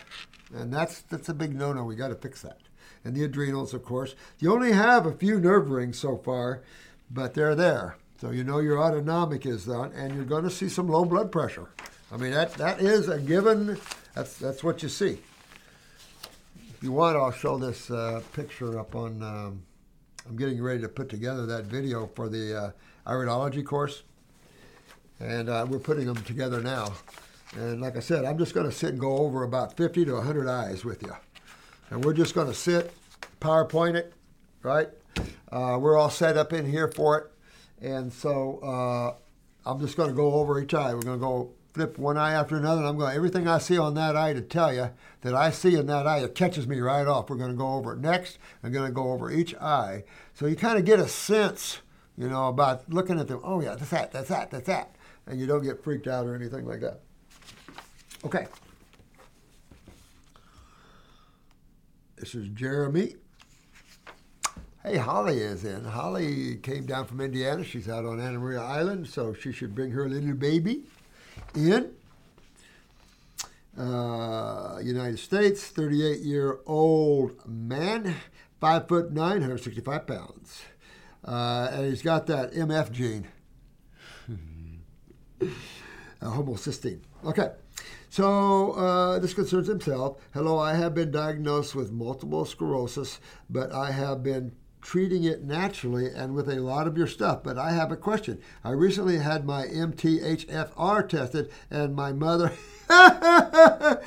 [0.55, 1.83] and that's that's a big no-no.
[1.83, 2.61] We got to fix that.
[3.05, 4.16] And the adrenals, of course.
[4.40, 6.62] You only have a few nerve rings so far,
[7.09, 7.96] but they're there.
[8.20, 11.31] So you know your autonomic is done, and you're going to see some low blood
[11.31, 11.68] pressure.
[12.11, 13.79] I mean that that is a given
[14.16, 15.18] that's that's what you see.
[16.74, 19.22] If you want, I'll show this uh, picture up on.
[19.22, 19.62] Um,
[20.26, 22.70] I'm getting ready to put together that video for the uh,
[23.07, 24.02] iridology course,
[25.20, 26.94] and uh, we're putting them together now.
[27.57, 30.14] And like I said, I'm just going to sit and go over about 50 to
[30.14, 31.14] 100 eyes with you,
[31.90, 32.92] and we're just going to sit,
[33.40, 34.14] PowerPoint it,
[34.62, 34.88] right?
[35.52, 38.61] Uh, we're all set up in here for it, and so
[39.66, 40.94] uh, I'm just going to go over each eye.
[40.94, 43.77] We're going to go flip one eye after another, and I'm going everything I see
[43.77, 44.89] on that eye to tell you
[45.21, 47.29] that I see in that eye, it catches me right off.
[47.29, 48.39] We're going to go over it next.
[48.62, 51.81] I'm going to go over each eye, so you kind of get a sense,
[52.17, 53.41] you know, about looking at them.
[53.45, 56.35] Oh yeah, that's that, that's that, that's that, and you don't get freaked out or
[56.35, 57.01] anything like that.
[58.25, 58.47] Okay.
[62.17, 63.17] This is Jeremy.
[64.83, 65.85] Hey, Holly is in.
[65.85, 67.62] Holly came down from Indiana.
[67.65, 70.85] She's out on Anna Maria Island, so she should bring her little baby
[71.57, 71.92] in.
[73.79, 78.14] Uh, United States, 38 year old man,
[78.61, 80.62] 5 foot 9, 165 pounds.
[81.25, 83.27] Uh, and he's got that MF gene,
[86.23, 87.01] homocysteine.
[87.25, 87.51] Okay.
[88.09, 90.19] So uh, this concerns himself.
[90.33, 94.53] Hello, I have been diagnosed with multiple sclerosis, but I have been
[94.87, 97.42] treating it naturally and with a lot of your stuff.
[97.42, 98.40] But I have a question.
[98.62, 102.53] I recently had my MTHFR tested, and my mother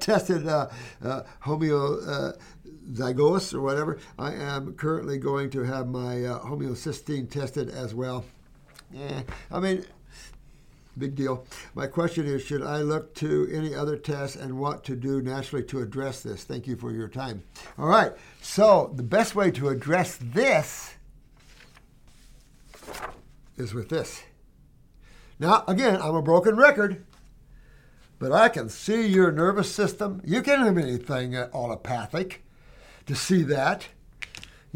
[0.00, 0.70] tested uh,
[1.04, 3.98] uh, homozygous or whatever.
[4.18, 8.24] I am currently going to have my uh, homocysteine tested as well.
[8.90, 9.84] Yeah, I mean,
[10.98, 11.44] Big deal.
[11.74, 15.64] My question is Should I look to any other tests and what to do naturally
[15.64, 16.44] to address this?
[16.44, 17.42] Thank you for your time.
[17.78, 18.12] All right.
[18.40, 20.94] So, the best way to address this
[23.56, 24.22] is with this.
[25.38, 27.04] Now, again, I'm a broken record,
[28.18, 30.22] but I can see your nervous system.
[30.24, 32.42] You can't have anything allopathic
[33.04, 33.88] to see that.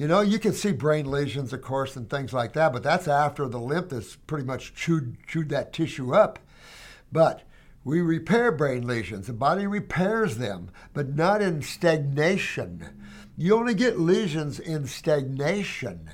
[0.00, 3.06] You know, you can see brain lesions, of course, and things like that, but that's
[3.06, 6.38] after the lymph has pretty much chewed, chewed that tissue up.
[7.12, 7.42] But
[7.84, 9.26] we repair brain lesions.
[9.26, 12.88] The body repairs them, but not in stagnation.
[13.36, 16.08] You only get lesions in stagnation.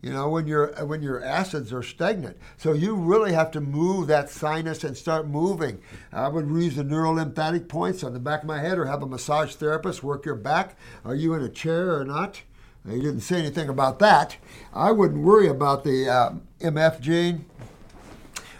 [0.00, 4.06] You know, when your when your acids are stagnant, so you really have to move
[4.06, 5.80] that sinus and start moving.
[6.12, 9.06] I would use the neurolymphatic points on the back of my head, or have a
[9.06, 10.78] massage therapist work your back.
[11.04, 12.42] Are you in a chair or not?
[12.88, 14.36] He didn't say anything about that.
[14.74, 17.44] I wouldn't worry about the uh, MF gene.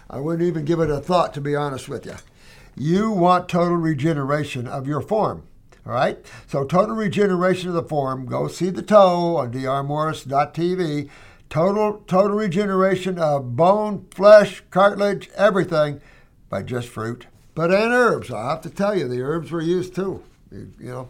[0.09, 2.15] I wouldn't even give it a thought, to be honest with you.
[2.75, 5.43] You want total regeneration of your form.
[5.85, 6.25] All right?
[6.47, 8.25] So, total regeneration of the form.
[8.25, 11.09] Go see the toe on drmorse.tv.
[11.49, 16.01] Total, total regeneration of bone, flesh, cartilage, everything
[16.49, 17.27] by just fruit.
[17.53, 18.31] But and herbs.
[18.31, 20.23] I have to tell you, the herbs were used too.
[20.51, 21.09] You know,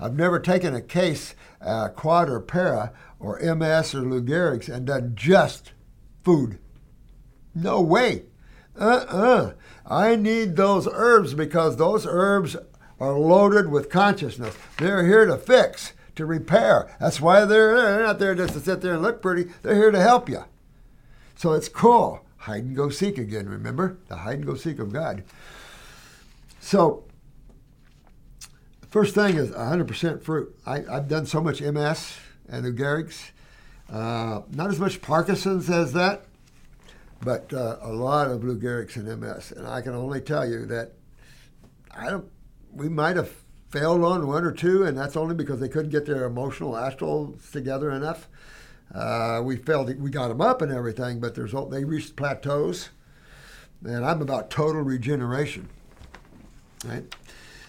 [0.00, 4.86] I've never taken a case, uh, quad or para, or MS or Lou Gehrig's and
[4.86, 5.72] done just
[6.24, 6.58] food.
[7.54, 8.24] No way.
[8.78, 9.52] Uh-uh.
[9.86, 12.56] I need those herbs because those herbs
[12.98, 14.56] are loaded with consciousness.
[14.78, 16.94] They're here to fix, to repair.
[16.98, 17.92] That's why they're there.
[17.96, 19.50] They're not there just to sit there and look pretty.
[19.62, 20.44] They're here to help you.
[21.36, 22.24] So it's cool.
[22.38, 23.98] Hide and go seek again, remember?
[24.08, 25.24] The hide and go seek of God.
[26.60, 27.04] So,
[28.90, 30.56] first thing is 100% fruit.
[30.66, 32.16] I, have done so much MS
[32.48, 33.32] and Lou Gehrig's.
[33.90, 36.26] Uh, not as much Parkinson's as that,
[37.22, 39.52] but uh, a lot of Lou Gehrig's and MS.
[39.52, 40.92] And I can only tell you that
[41.90, 42.30] I don't.
[42.72, 43.32] We might have
[43.70, 47.50] failed on one or two, and that's only because they couldn't get their emotional astrals
[47.50, 48.28] together enough.
[48.94, 49.92] Uh, we failed.
[50.00, 52.90] We got them up and everything, but there's they reached plateaus.
[53.84, 55.68] And I'm about total regeneration.
[56.84, 57.04] Right?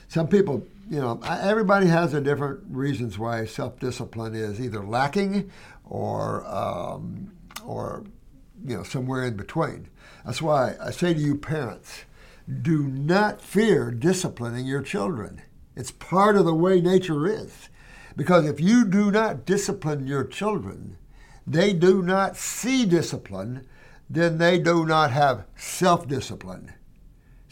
[0.07, 5.49] Some people, you know, everybody has their different reasons why self-discipline is either lacking
[5.86, 7.32] or um,
[7.65, 8.04] or
[8.65, 9.88] you know, somewhere in between.
[10.25, 12.04] That's why I say to you, parents,
[12.62, 15.41] do not fear disciplining your children.
[15.77, 17.69] It's part of the way nature is.
[18.17, 20.97] Because if you do not discipline your children,
[21.47, 23.65] they do not see discipline,
[24.10, 26.73] then they do not have self discipline.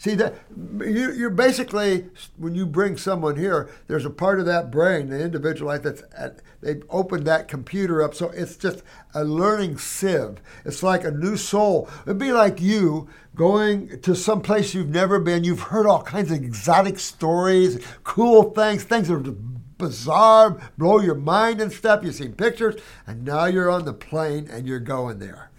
[0.00, 0.34] See that
[0.78, 2.06] you, are basically
[2.38, 6.40] when you bring someone here, there's a part of that brain, the individual that's at,
[6.62, 8.82] they've opened that computer up, so it's just
[9.12, 10.40] a learning sieve.
[10.64, 11.86] It's like a new soul.
[12.06, 15.44] It'd be like you going to some place you've never been.
[15.44, 19.34] You've heard all kinds of exotic stories, cool things, things that are
[19.76, 22.02] bizarre, blow your mind and stuff.
[22.02, 25.50] You've seen pictures, and now you're on the plane and you're going there.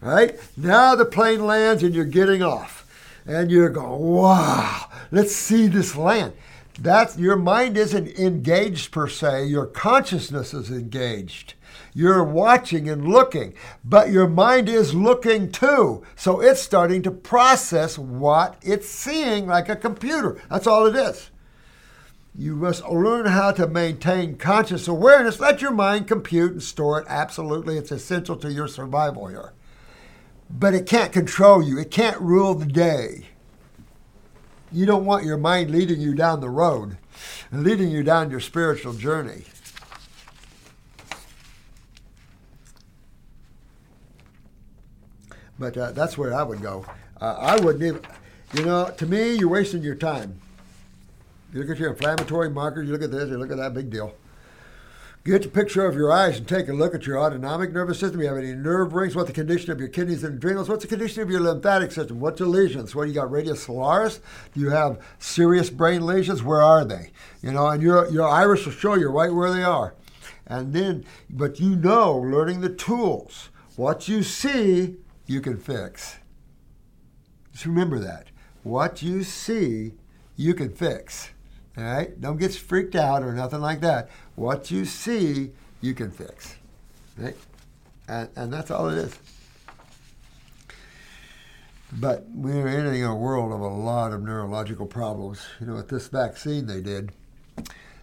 [0.00, 2.86] Right now the plane lands and you're getting off
[3.30, 6.32] and you're going, wow, let's see this land.
[6.80, 11.54] That's your mind isn't engaged per se, your consciousness is engaged.
[11.94, 16.02] You're watching and looking, but your mind is looking too.
[16.16, 20.40] So it's starting to process what it's seeing like a computer.
[20.50, 21.30] That's all it is.
[22.34, 25.38] You must learn how to maintain conscious awareness.
[25.38, 27.06] Let your mind compute and store it.
[27.08, 29.52] Absolutely, it's essential to your survival here
[30.50, 31.78] but it can't control you.
[31.78, 33.28] It can't rule the day.
[34.72, 36.96] You don't want your mind leading you down the road
[37.50, 39.44] and leading you down your spiritual journey.
[45.58, 46.86] But uh, that's where I would go.
[47.20, 48.00] Uh, I wouldn't even,
[48.54, 50.40] you know, to me, you're wasting your time.
[51.52, 53.90] You look at your inflammatory markers, you look at this, you look at that big
[53.90, 54.14] deal.
[55.22, 58.20] Get a picture of your eyes and take a look at your autonomic nervous system.
[58.20, 59.14] Do you have any nerve rings?
[59.14, 60.70] What's the condition of your kidneys and adrenals?
[60.70, 62.20] What's the condition of your lymphatic system?
[62.20, 62.94] What's your lesions?
[62.94, 63.30] What do you got?
[63.30, 64.20] Radii solaris?
[64.54, 66.42] Do you have serious brain lesions?
[66.42, 67.10] Where are they?
[67.42, 69.94] You know, and your your iris will show you right where they are.
[70.46, 73.50] And then, but you know, learning the tools.
[73.76, 76.16] What you see, you can fix.
[77.52, 78.28] Just remember that.
[78.62, 79.92] What you see,
[80.36, 81.30] you can fix.
[81.76, 82.20] All right?
[82.20, 84.10] Don't get freaked out or nothing like that.
[84.34, 86.56] What you see, you can fix.
[87.16, 87.36] Right?
[88.08, 89.18] And, and that's all it is.
[91.92, 95.40] But we're entering a world of a lot of neurological problems.
[95.60, 97.12] You know, with this vaccine they did,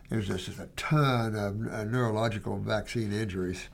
[0.09, 3.67] there's just, just a ton of uh, neurological vaccine injuries.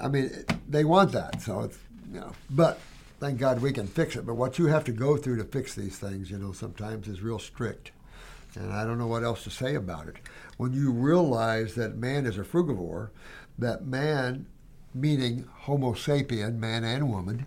[0.00, 0.30] I mean,
[0.68, 1.78] they want that, so it's,
[2.12, 2.80] you know, but
[3.20, 4.26] thank God we can fix it.
[4.26, 7.22] But what you have to go through to fix these things, you know, sometimes is
[7.22, 7.92] real strict.
[8.56, 10.16] And I don't know what else to say about it.
[10.56, 13.10] When you realize that man is a frugivore,
[13.58, 14.46] that man,
[14.94, 17.46] meaning Homo sapien, man and woman,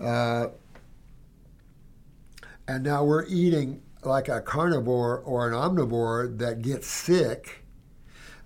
[0.00, 0.48] uh,
[2.66, 7.64] and now we're eating like a carnivore or an omnivore that gets sick,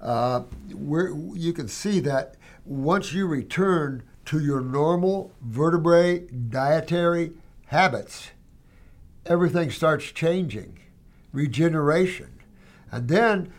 [0.00, 7.32] uh, you can see that once you return to your normal vertebrate dietary
[7.66, 8.30] habits,
[9.24, 10.78] everything starts changing
[11.38, 12.30] regeneration.
[12.90, 13.52] And then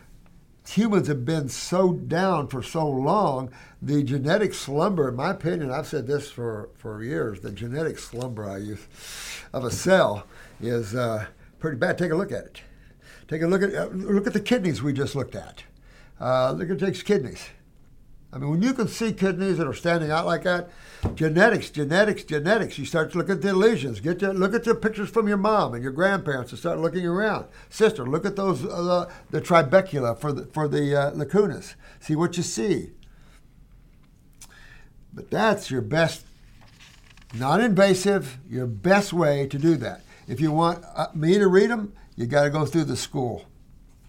[0.67, 3.51] humans have been so down for so long,
[3.82, 8.47] the genetic slumber, in my opinion, I've said this for, for years, the genetic slumber
[8.49, 8.86] I use
[9.53, 10.27] of a cell
[10.61, 11.27] is uh,
[11.59, 11.97] pretty bad.
[11.97, 12.61] Take a look at it.
[13.30, 15.63] Take a look at uh, look at the kidneys we just looked at.
[16.19, 17.45] Uh, look at Jake's kidneys.
[18.32, 20.69] I mean, when you can see kidneys that are standing out like that,
[21.15, 22.77] genetics, genetics, genetics.
[22.77, 23.99] You start to look at the lesions.
[23.99, 27.05] Get to, look at the pictures from your mom and your grandparents and start looking
[27.05, 27.47] around.
[27.69, 31.73] Sister, look at those uh, the trabecula for the for the uh, lacunas.
[31.99, 32.91] See what you see.
[35.11, 36.23] But that's your best,
[37.34, 40.01] non-invasive, your best way to do that.
[40.27, 43.45] If you want uh, me to read them, you got to go through the school,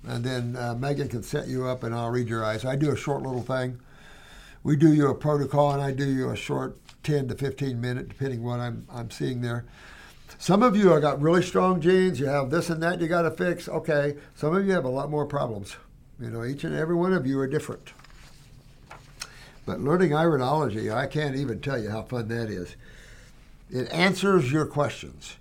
[0.07, 2.67] and then uh, Megan can set you up, and I'll read your eyes.
[2.67, 3.81] I do a short little thing
[4.63, 8.09] we do you a protocol and I do you a short 10 to 15 minute,
[8.09, 9.65] depending what I'm, I'm seeing there.
[10.39, 12.21] Some of you have got really strong genes.
[12.21, 13.69] You have this and that you got to fix.
[13.69, 14.17] Okay.
[14.35, 15.77] Some of you have a lot more problems.
[16.19, 17.93] You know, each and every one of you are different.
[19.67, 22.77] But learning iridology, I can't even tell you how fun that is.
[23.71, 25.37] It answers your questions.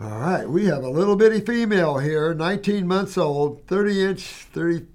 [0.00, 4.86] All right, we have a little bitty female here, 19 months old, 30 inch, 30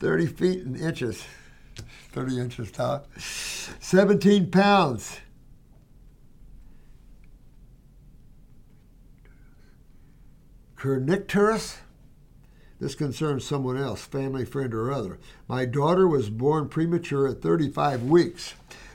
[0.00, 1.24] 30 feet and inches,
[2.12, 5.20] 30 inches tall, 17 pounds.
[10.76, 11.78] Kernicterus.
[12.78, 15.18] This concerns someone else, family, friend, or other.
[15.48, 18.52] My daughter was born premature at 35 weeks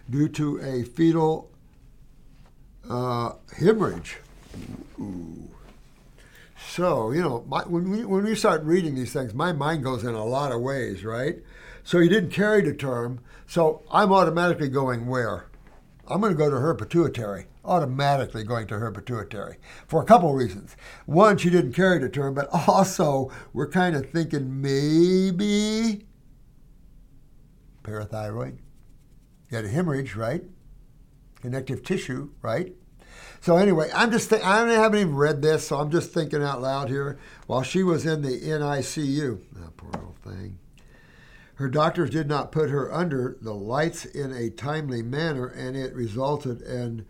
[0.07, 1.49] due to a fetal
[2.87, 4.17] uh, hemorrhage.
[4.99, 5.49] Ooh.
[6.69, 10.03] So, you know, my, when, we, when we start reading these things, my mind goes
[10.03, 11.37] in a lot of ways, right?
[11.83, 15.49] So he didn't carry the term, so I'm automatically going where?
[16.07, 19.57] I'm going to go to her pituitary, automatically going to her pituitary
[19.87, 20.77] for a couple of reasons.
[21.07, 26.05] One, she didn't carry the term, but also we're kind of thinking maybe
[27.81, 28.59] parathyroid.
[29.49, 30.43] You had a hemorrhage, right?
[31.41, 32.75] Connective tissue, right?
[33.41, 36.61] So anyway, I'm just th- I haven't even read this, so I'm just thinking out
[36.61, 37.17] loud here.
[37.47, 40.59] While she was in the NICU, oh, poor little thing.
[41.55, 45.93] Her doctors did not put her under the lights in a timely manner, and it
[45.93, 47.05] resulted in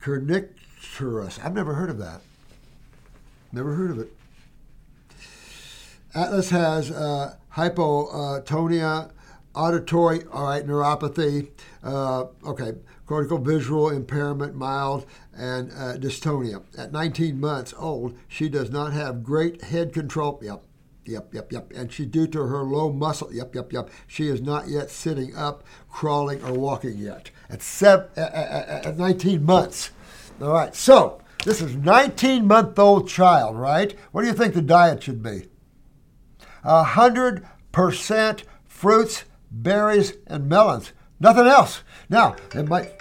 [0.00, 1.44] kernicterus.
[1.44, 2.20] I've never heard of that.
[3.52, 4.12] Never heard of it.
[6.14, 9.10] Atlas has uh, hypotonia,
[9.54, 11.50] auditory, all right, neuropathy.
[11.82, 12.72] Uh, okay,
[13.06, 15.06] cortical visual impairment, mild,
[15.36, 16.62] and uh, dystonia.
[16.76, 20.38] At 19 months old, she does not have great head control.
[20.42, 20.64] Yep,
[21.04, 21.72] yep, yep, yep.
[21.74, 25.34] And she, due to her low muscle, yep, yep, yep, she is not yet sitting
[25.36, 27.30] up, crawling, or walking yet.
[27.48, 29.90] At, seven, at, at 19 months.
[30.40, 33.94] All right, so this is 19 month old child, right?
[34.12, 35.48] What do you think the diet should be?
[36.64, 40.92] 100% fruits, berries, and melons.
[41.20, 41.82] Nothing else.
[42.08, 42.92] Now, it might.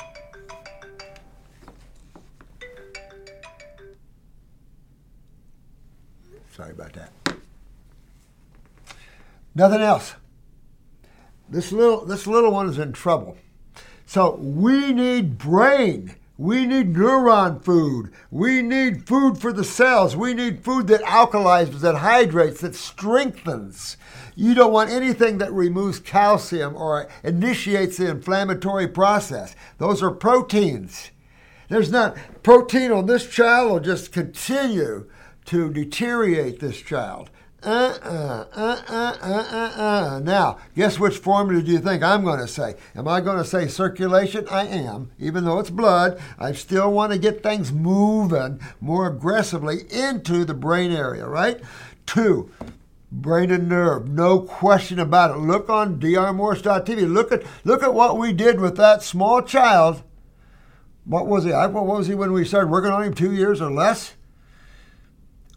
[6.55, 7.11] Sorry about that.
[9.55, 10.13] Nothing else.
[11.49, 13.37] This little this little one is in trouble.
[14.05, 16.15] So we need brain.
[16.37, 18.11] We need neuron food.
[18.29, 20.15] We need food for the cells.
[20.15, 23.97] We need food that alkalizes, that hydrates, that strengthens.
[24.35, 29.55] You don't want anything that removes calcium or initiates the inflammatory process.
[29.79, 31.09] Those are proteins.
[31.69, 35.07] There's not protein on this child will just continue
[35.45, 37.29] to deteriorate this child.
[37.65, 40.19] Uh-uh, uh-uh, uh-uh, uh.
[40.19, 42.75] Now, guess which formula do you think I'm going to say?
[42.93, 44.45] Am I going to say circulation?
[44.49, 45.11] I am.
[45.17, 50.53] Even though it's blood, I still want to get things moving more aggressively into the
[50.53, 51.61] brain area, right?
[52.05, 52.51] Two,
[53.13, 54.09] brain and nerve.
[54.09, 55.39] No question about it.
[55.39, 57.09] Look on drmorse.tv.
[57.09, 60.03] Look at look at what we did with that small child.
[61.05, 61.51] What was he?
[61.51, 63.13] What was he when we started working on him?
[63.13, 64.15] Two years or less.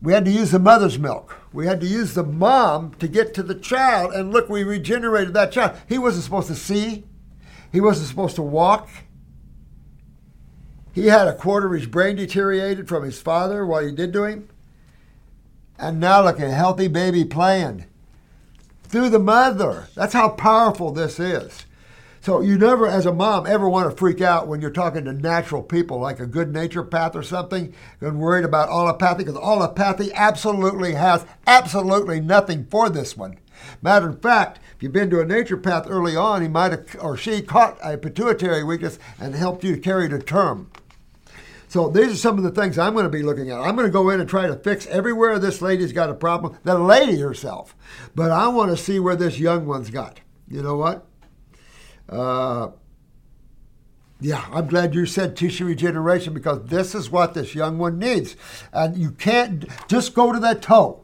[0.03, 1.37] We had to use the mother's milk.
[1.53, 4.13] We had to use the mom to get to the child.
[4.13, 5.77] And look, we regenerated that child.
[5.89, 7.05] He wasn't supposed to see.
[7.73, 8.89] He wasn't supposed to walk.
[10.93, 14.25] He had a quarter of his brain deteriorated from his father, while he did to
[14.25, 14.49] him.
[15.79, 17.85] And now look a healthy baby playing
[18.85, 19.89] through the mother.
[19.95, 21.66] That's how powerful this is.
[22.27, 25.13] So you never, as a mom, ever want to freak out when you're talking to
[25.13, 30.95] natural people like a good naturopath or something and worried about allopathy because allopathy absolutely
[30.95, 33.39] has absolutely nothing for this one.
[33.81, 37.17] Matter of fact, if you've been to a naturopath early on, he might have or
[37.17, 40.69] she caught a pituitary weakness and helped you carry to term.
[41.69, 43.61] So these are some of the things I'm going to be looking at.
[43.61, 46.59] I'm going to go in and try to fix everywhere this lady's got a problem,
[46.65, 47.77] the lady herself.
[48.17, 50.19] But I want to see where this young one's got.
[50.49, 51.07] You know what?
[52.09, 52.69] Uh,
[54.21, 58.37] yeah, I'm glad you said tissue regeneration because this is what this young one needs.
[58.73, 61.03] And you can't just go to that toe.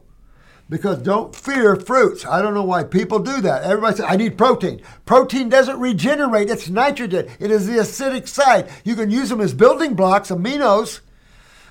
[0.69, 2.25] Because don't fear fruits.
[2.25, 3.63] I don't know why people do that.
[3.63, 4.81] Everybody says, I need protein.
[5.05, 7.29] Protein doesn't regenerate, it's nitrogen.
[7.39, 8.71] It is the acidic side.
[8.83, 11.01] You can use them as building blocks, aminos.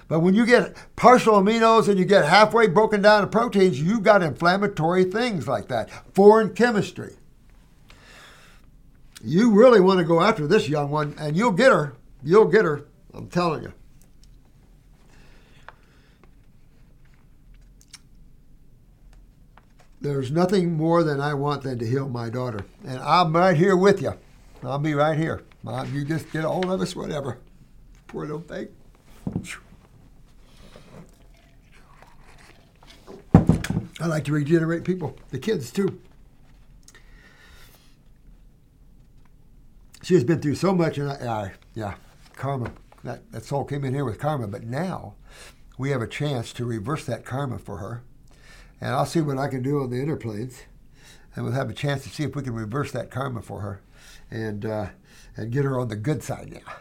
[0.06, 4.02] But when you get partial aminos and you get halfway broken down to proteins, you've
[4.02, 5.88] got inflammatory things like that.
[6.14, 7.16] Foreign chemistry.
[9.24, 11.94] You really want to go after this young one, and you'll get her.
[12.24, 12.86] You'll get her.
[13.14, 13.72] I'm telling you.
[20.00, 22.64] There's nothing more than I want than to heal my daughter.
[22.84, 24.14] And I'm right here with you.
[24.64, 25.44] I'll be right here.
[25.62, 27.38] Mom, you just get a hold of us, whatever.
[28.08, 28.68] Poor little thing.
[34.00, 36.00] I like to regenerate people, the kids too.
[40.02, 41.94] She has been through so much, and I, I yeah,
[42.34, 42.72] karma.
[43.04, 45.14] That, that soul came in here with karma, but now
[45.76, 48.02] we have a chance to reverse that karma for her
[48.82, 50.62] and I'll see what I can do on the interplanes,
[51.34, 53.80] and we'll have a chance to see if we can reverse that karma for her,
[54.28, 54.86] and uh,
[55.36, 56.72] and get her on the good side now.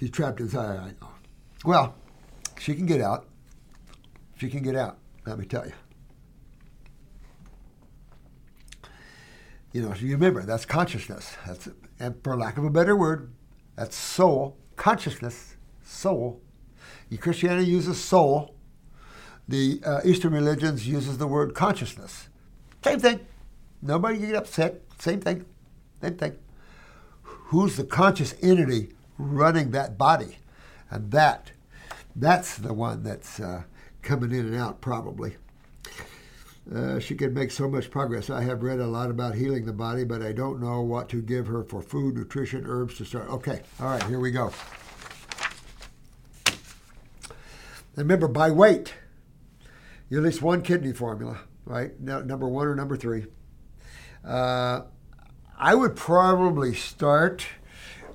[0.00, 0.78] She's trapped inside.
[0.78, 1.10] I know.
[1.66, 1.94] Well,
[2.58, 3.26] she can get out.
[4.38, 4.96] She can get out.
[5.26, 5.72] Let me tell you.
[9.72, 11.36] You know, you remember that's consciousness.
[11.46, 11.68] That's
[12.00, 13.32] and for lack of a better word,
[13.76, 16.40] that's soul consciousness, soul
[17.16, 18.54] Christianity uses soul.
[19.48, 22.28] The uh, Eastern religions uses the word consciousness.
[22.84, 23.20] Same thing.
[23.80, 24.82] Nobody get upset.
[24.98, 25.46] Same thing.
[26.02, 26.38] Same thing.
[27.22, 30.38] Who's the conscious entity running that body?
[30.90, 31.52] And that,
[32.14, 33.62] that's the one that's uh,
[34.02, 35.36] coming in and out probably.
[36.74, 38.28] Uh, she can make so much progress.
[38.28, 41.22] I have read a lot about healing the body, but I don't know what to
[41.22, 43.28] give her for food, nutrition, herbs to start.
[43.30, 44.52] Okay, all right, here we go.
[47.96, 48.94] remember, by weight,
[50.08, 51.98] you at least one kidney formula, right?
[52.00, 53.26] number one or number three.
[54.24, 54.82] Uh,
[55.58, 57.46] I would probably start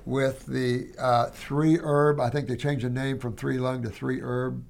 [0.04, 2.20] with the uh, three herb.
[2.20, 4.64] I think they changed the name from three lung to three herb.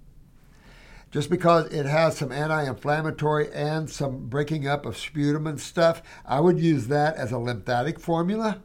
[1.14, 6.02] Just because it has some anti inflammatory and some breaking up of sputum and stuff,
[6.26, 8.60] I would use that as a lymphatic formula.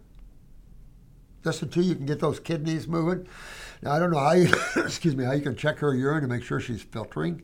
[1.44, 3.28] Just until you can get those kidneys moving.
[3.84, 6.28] Now I don't know how you excuse me how you can check her urine to
[6.28, 7.44] make sure she's filtering,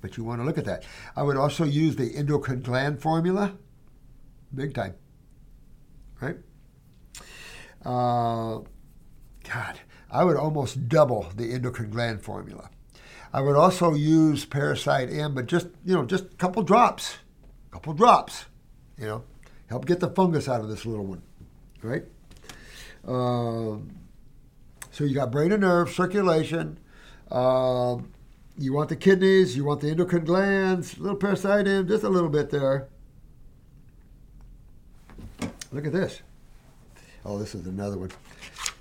[0.00, 0.82] but you want to look at that.
[1.14, 3.56] I would also use the endocrine gland formula,
[4.52, 4.96] big time.
[6.20, 6.38] Right?
[7.84, 8.62] Uh,
[9.48, 9.78] God,
[10.10, 12.68] I would almost double the endocrine gland formula.
[13.32, 17.18] I would also use Parasite M, but just you know, just a couple drops,
[17.68, 18.46] a couple drops,
[18.98, 19.24] you know,
[19.68, 21.22] help get the fungus out of this little one,
[21.82, 22.04] right?
[23.06, 23.78] Uh,
[24.90, 26.78] so you got brain and nerve, circulation.
[27.30, 27.98] Uh,
[28.58, 32.08] you want the kidneys, you want the endocrine glands, a little Parasite M, just a
[32.08, 32.88] little bit there.
[35.72, 36.20] Look at this.
[37.24, 38.10] Oh, this is another one.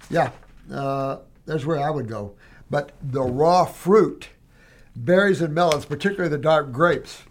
[0.10, 0.32] Yeah,
[0.74, 2.36] uh, that's where I would go.
[2.70, 4.30] But the raw fruit,
[4.96, 7.24] berries and melons, particularly the dark grapes,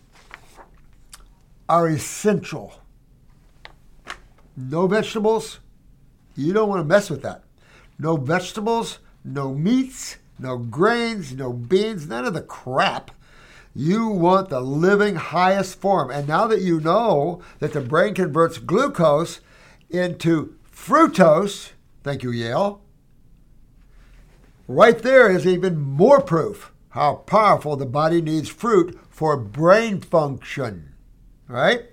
[1.69, 2.81] are essential.
[4.57, 5.61] No vegetables,
[6.35, 7.45] you don't want to mess with that.
[7.99, 13.11] No vegetables, no meats, no grains, no beans, none of the crap.
[13.75, 16.11] You want the living highest form.
[16.11, 19.41] And now that you know that the brain converts glucose
[19.91, 21.71] into fructose,
[22.03, 22.81] thank you, Yale,
[24.67, 30.95] right there is even more proof how powerful the body needs fruit for brain function.
[31.47, 31.85] Right?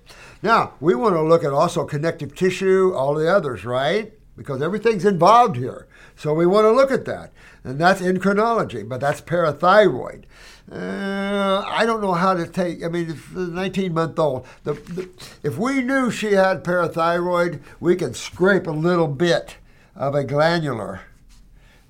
[0.42, 4.14] Now, we want to look at also connective tissue, all the others, right?
[4.36, 5.88] Because everything's involved here.
[6.16, 7.32] So we want to look at that.
[7.64, 10.24] And that's endocrinology, but that's parathyroid.
[10.72, 15.10] Uh, I don't know how to take, I mean, the 19 month old, the, the,
[15.44, 19.58] if we knew she had parathyroid, we could scrape a little bit
[19.96, 21.02] of a glandular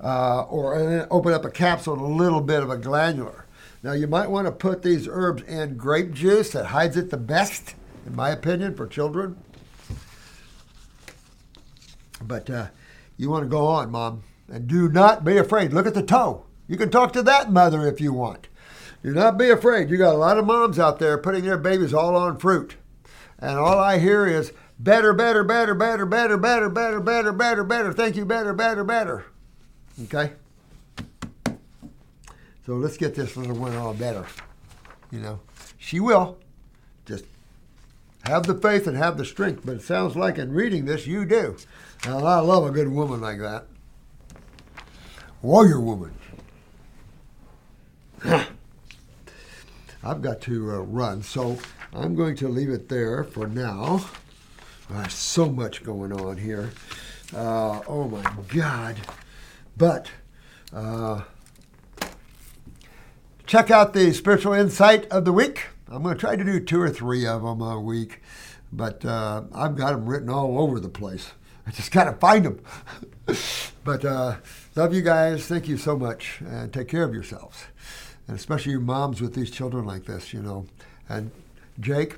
[0.01, 3.45] uh, or open up a capsule a little bit of a glandular.
[3.83, 7.17] Now, you might want to put these herbs in grape juice that hides it the
[7.17, 7.75] best,
[8.05, 9.37] in my opinion, for children.
[12.21, 12.67] But uh,
[13.17, 14.23] you want to go on, Mom.
[14.47, 15.73] And do not be afraid.
[15.73, 16.45] Look at the toe.
[16.67, 18.47] You can talk to that mother if you want.
[19.03, 19.89] Do not be afraid.
[19.89, 22.75] You got a lot of moms out there putting their babies all on fruit.
[23.37, 27.93] And all I hear is better, better, better, better, better, better, better, better, better, better.
[27.93, 29.25] Thank you, better, better, better.
[30.03, 30.33] Okay?
[32.65, 34.25] So let's get this little one all better.
[35.11, 35.39] You know,
[35.77, 36.37] she will.
[37.05, 37.25] Just
[38.25, 39.61] have the faith and have the strength.
[39.65, 41.57] But it sounds like in reading this, you do.
[42.05, 43.67] Now, I love a good woman like that.
[45.41, 46.13] Warrior woman.
[50.03, 51.57] I've got to uh, run, so
[51.93, 54.05] I'm going to leave it there for now.
[55.09, 56.71] So much going on here.
[57.33, 58.97] Uh, oh my God.
[59.77, 60.09] But
[60.73, 61.21] uh,
[63.45, 65.67] check out the spiritual insight of the week.
[65.87, 68.21] I'm going to try to do two or three of them a week,
[68.71, 71.31] but uh, I've got them written all over the place.
[71.67, 72.59] I just got to find them.
[73.83, 74.37] but uh,
[74.75, 75.45] love you guys.
[75.45, 76.41] Thank you so much.
[76.41, 77.65] And take care of yourselves.
[78.27, 80.65] And especially you moms with these children like this, you know.
[81.09, 81.31] And
[81.79, 82.17] Jake,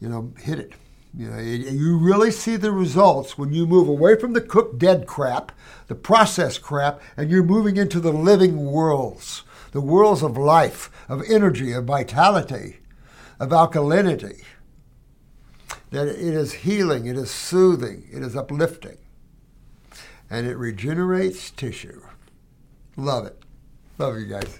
[0.00, 0.72] you know, hit it.
[1.16, 5.06] You know, you really see the results when you move away from the cooked dead
[5.06, 5.52] crap,
[5.86, 11.22] the processed crap, and you're moving into the living worlds, the worlds of life, of
[11.30, 12.78] energy, of vitality,
[13.38, 14.42] of alkalinity.
[15.90, 18.98] That it is healing, it is soothing, it is uplifting,
[20.28, 22.02] and it regenerates tissue.
[22.96, 23.38] Love it.
[23.98, 24.58] Love you guys.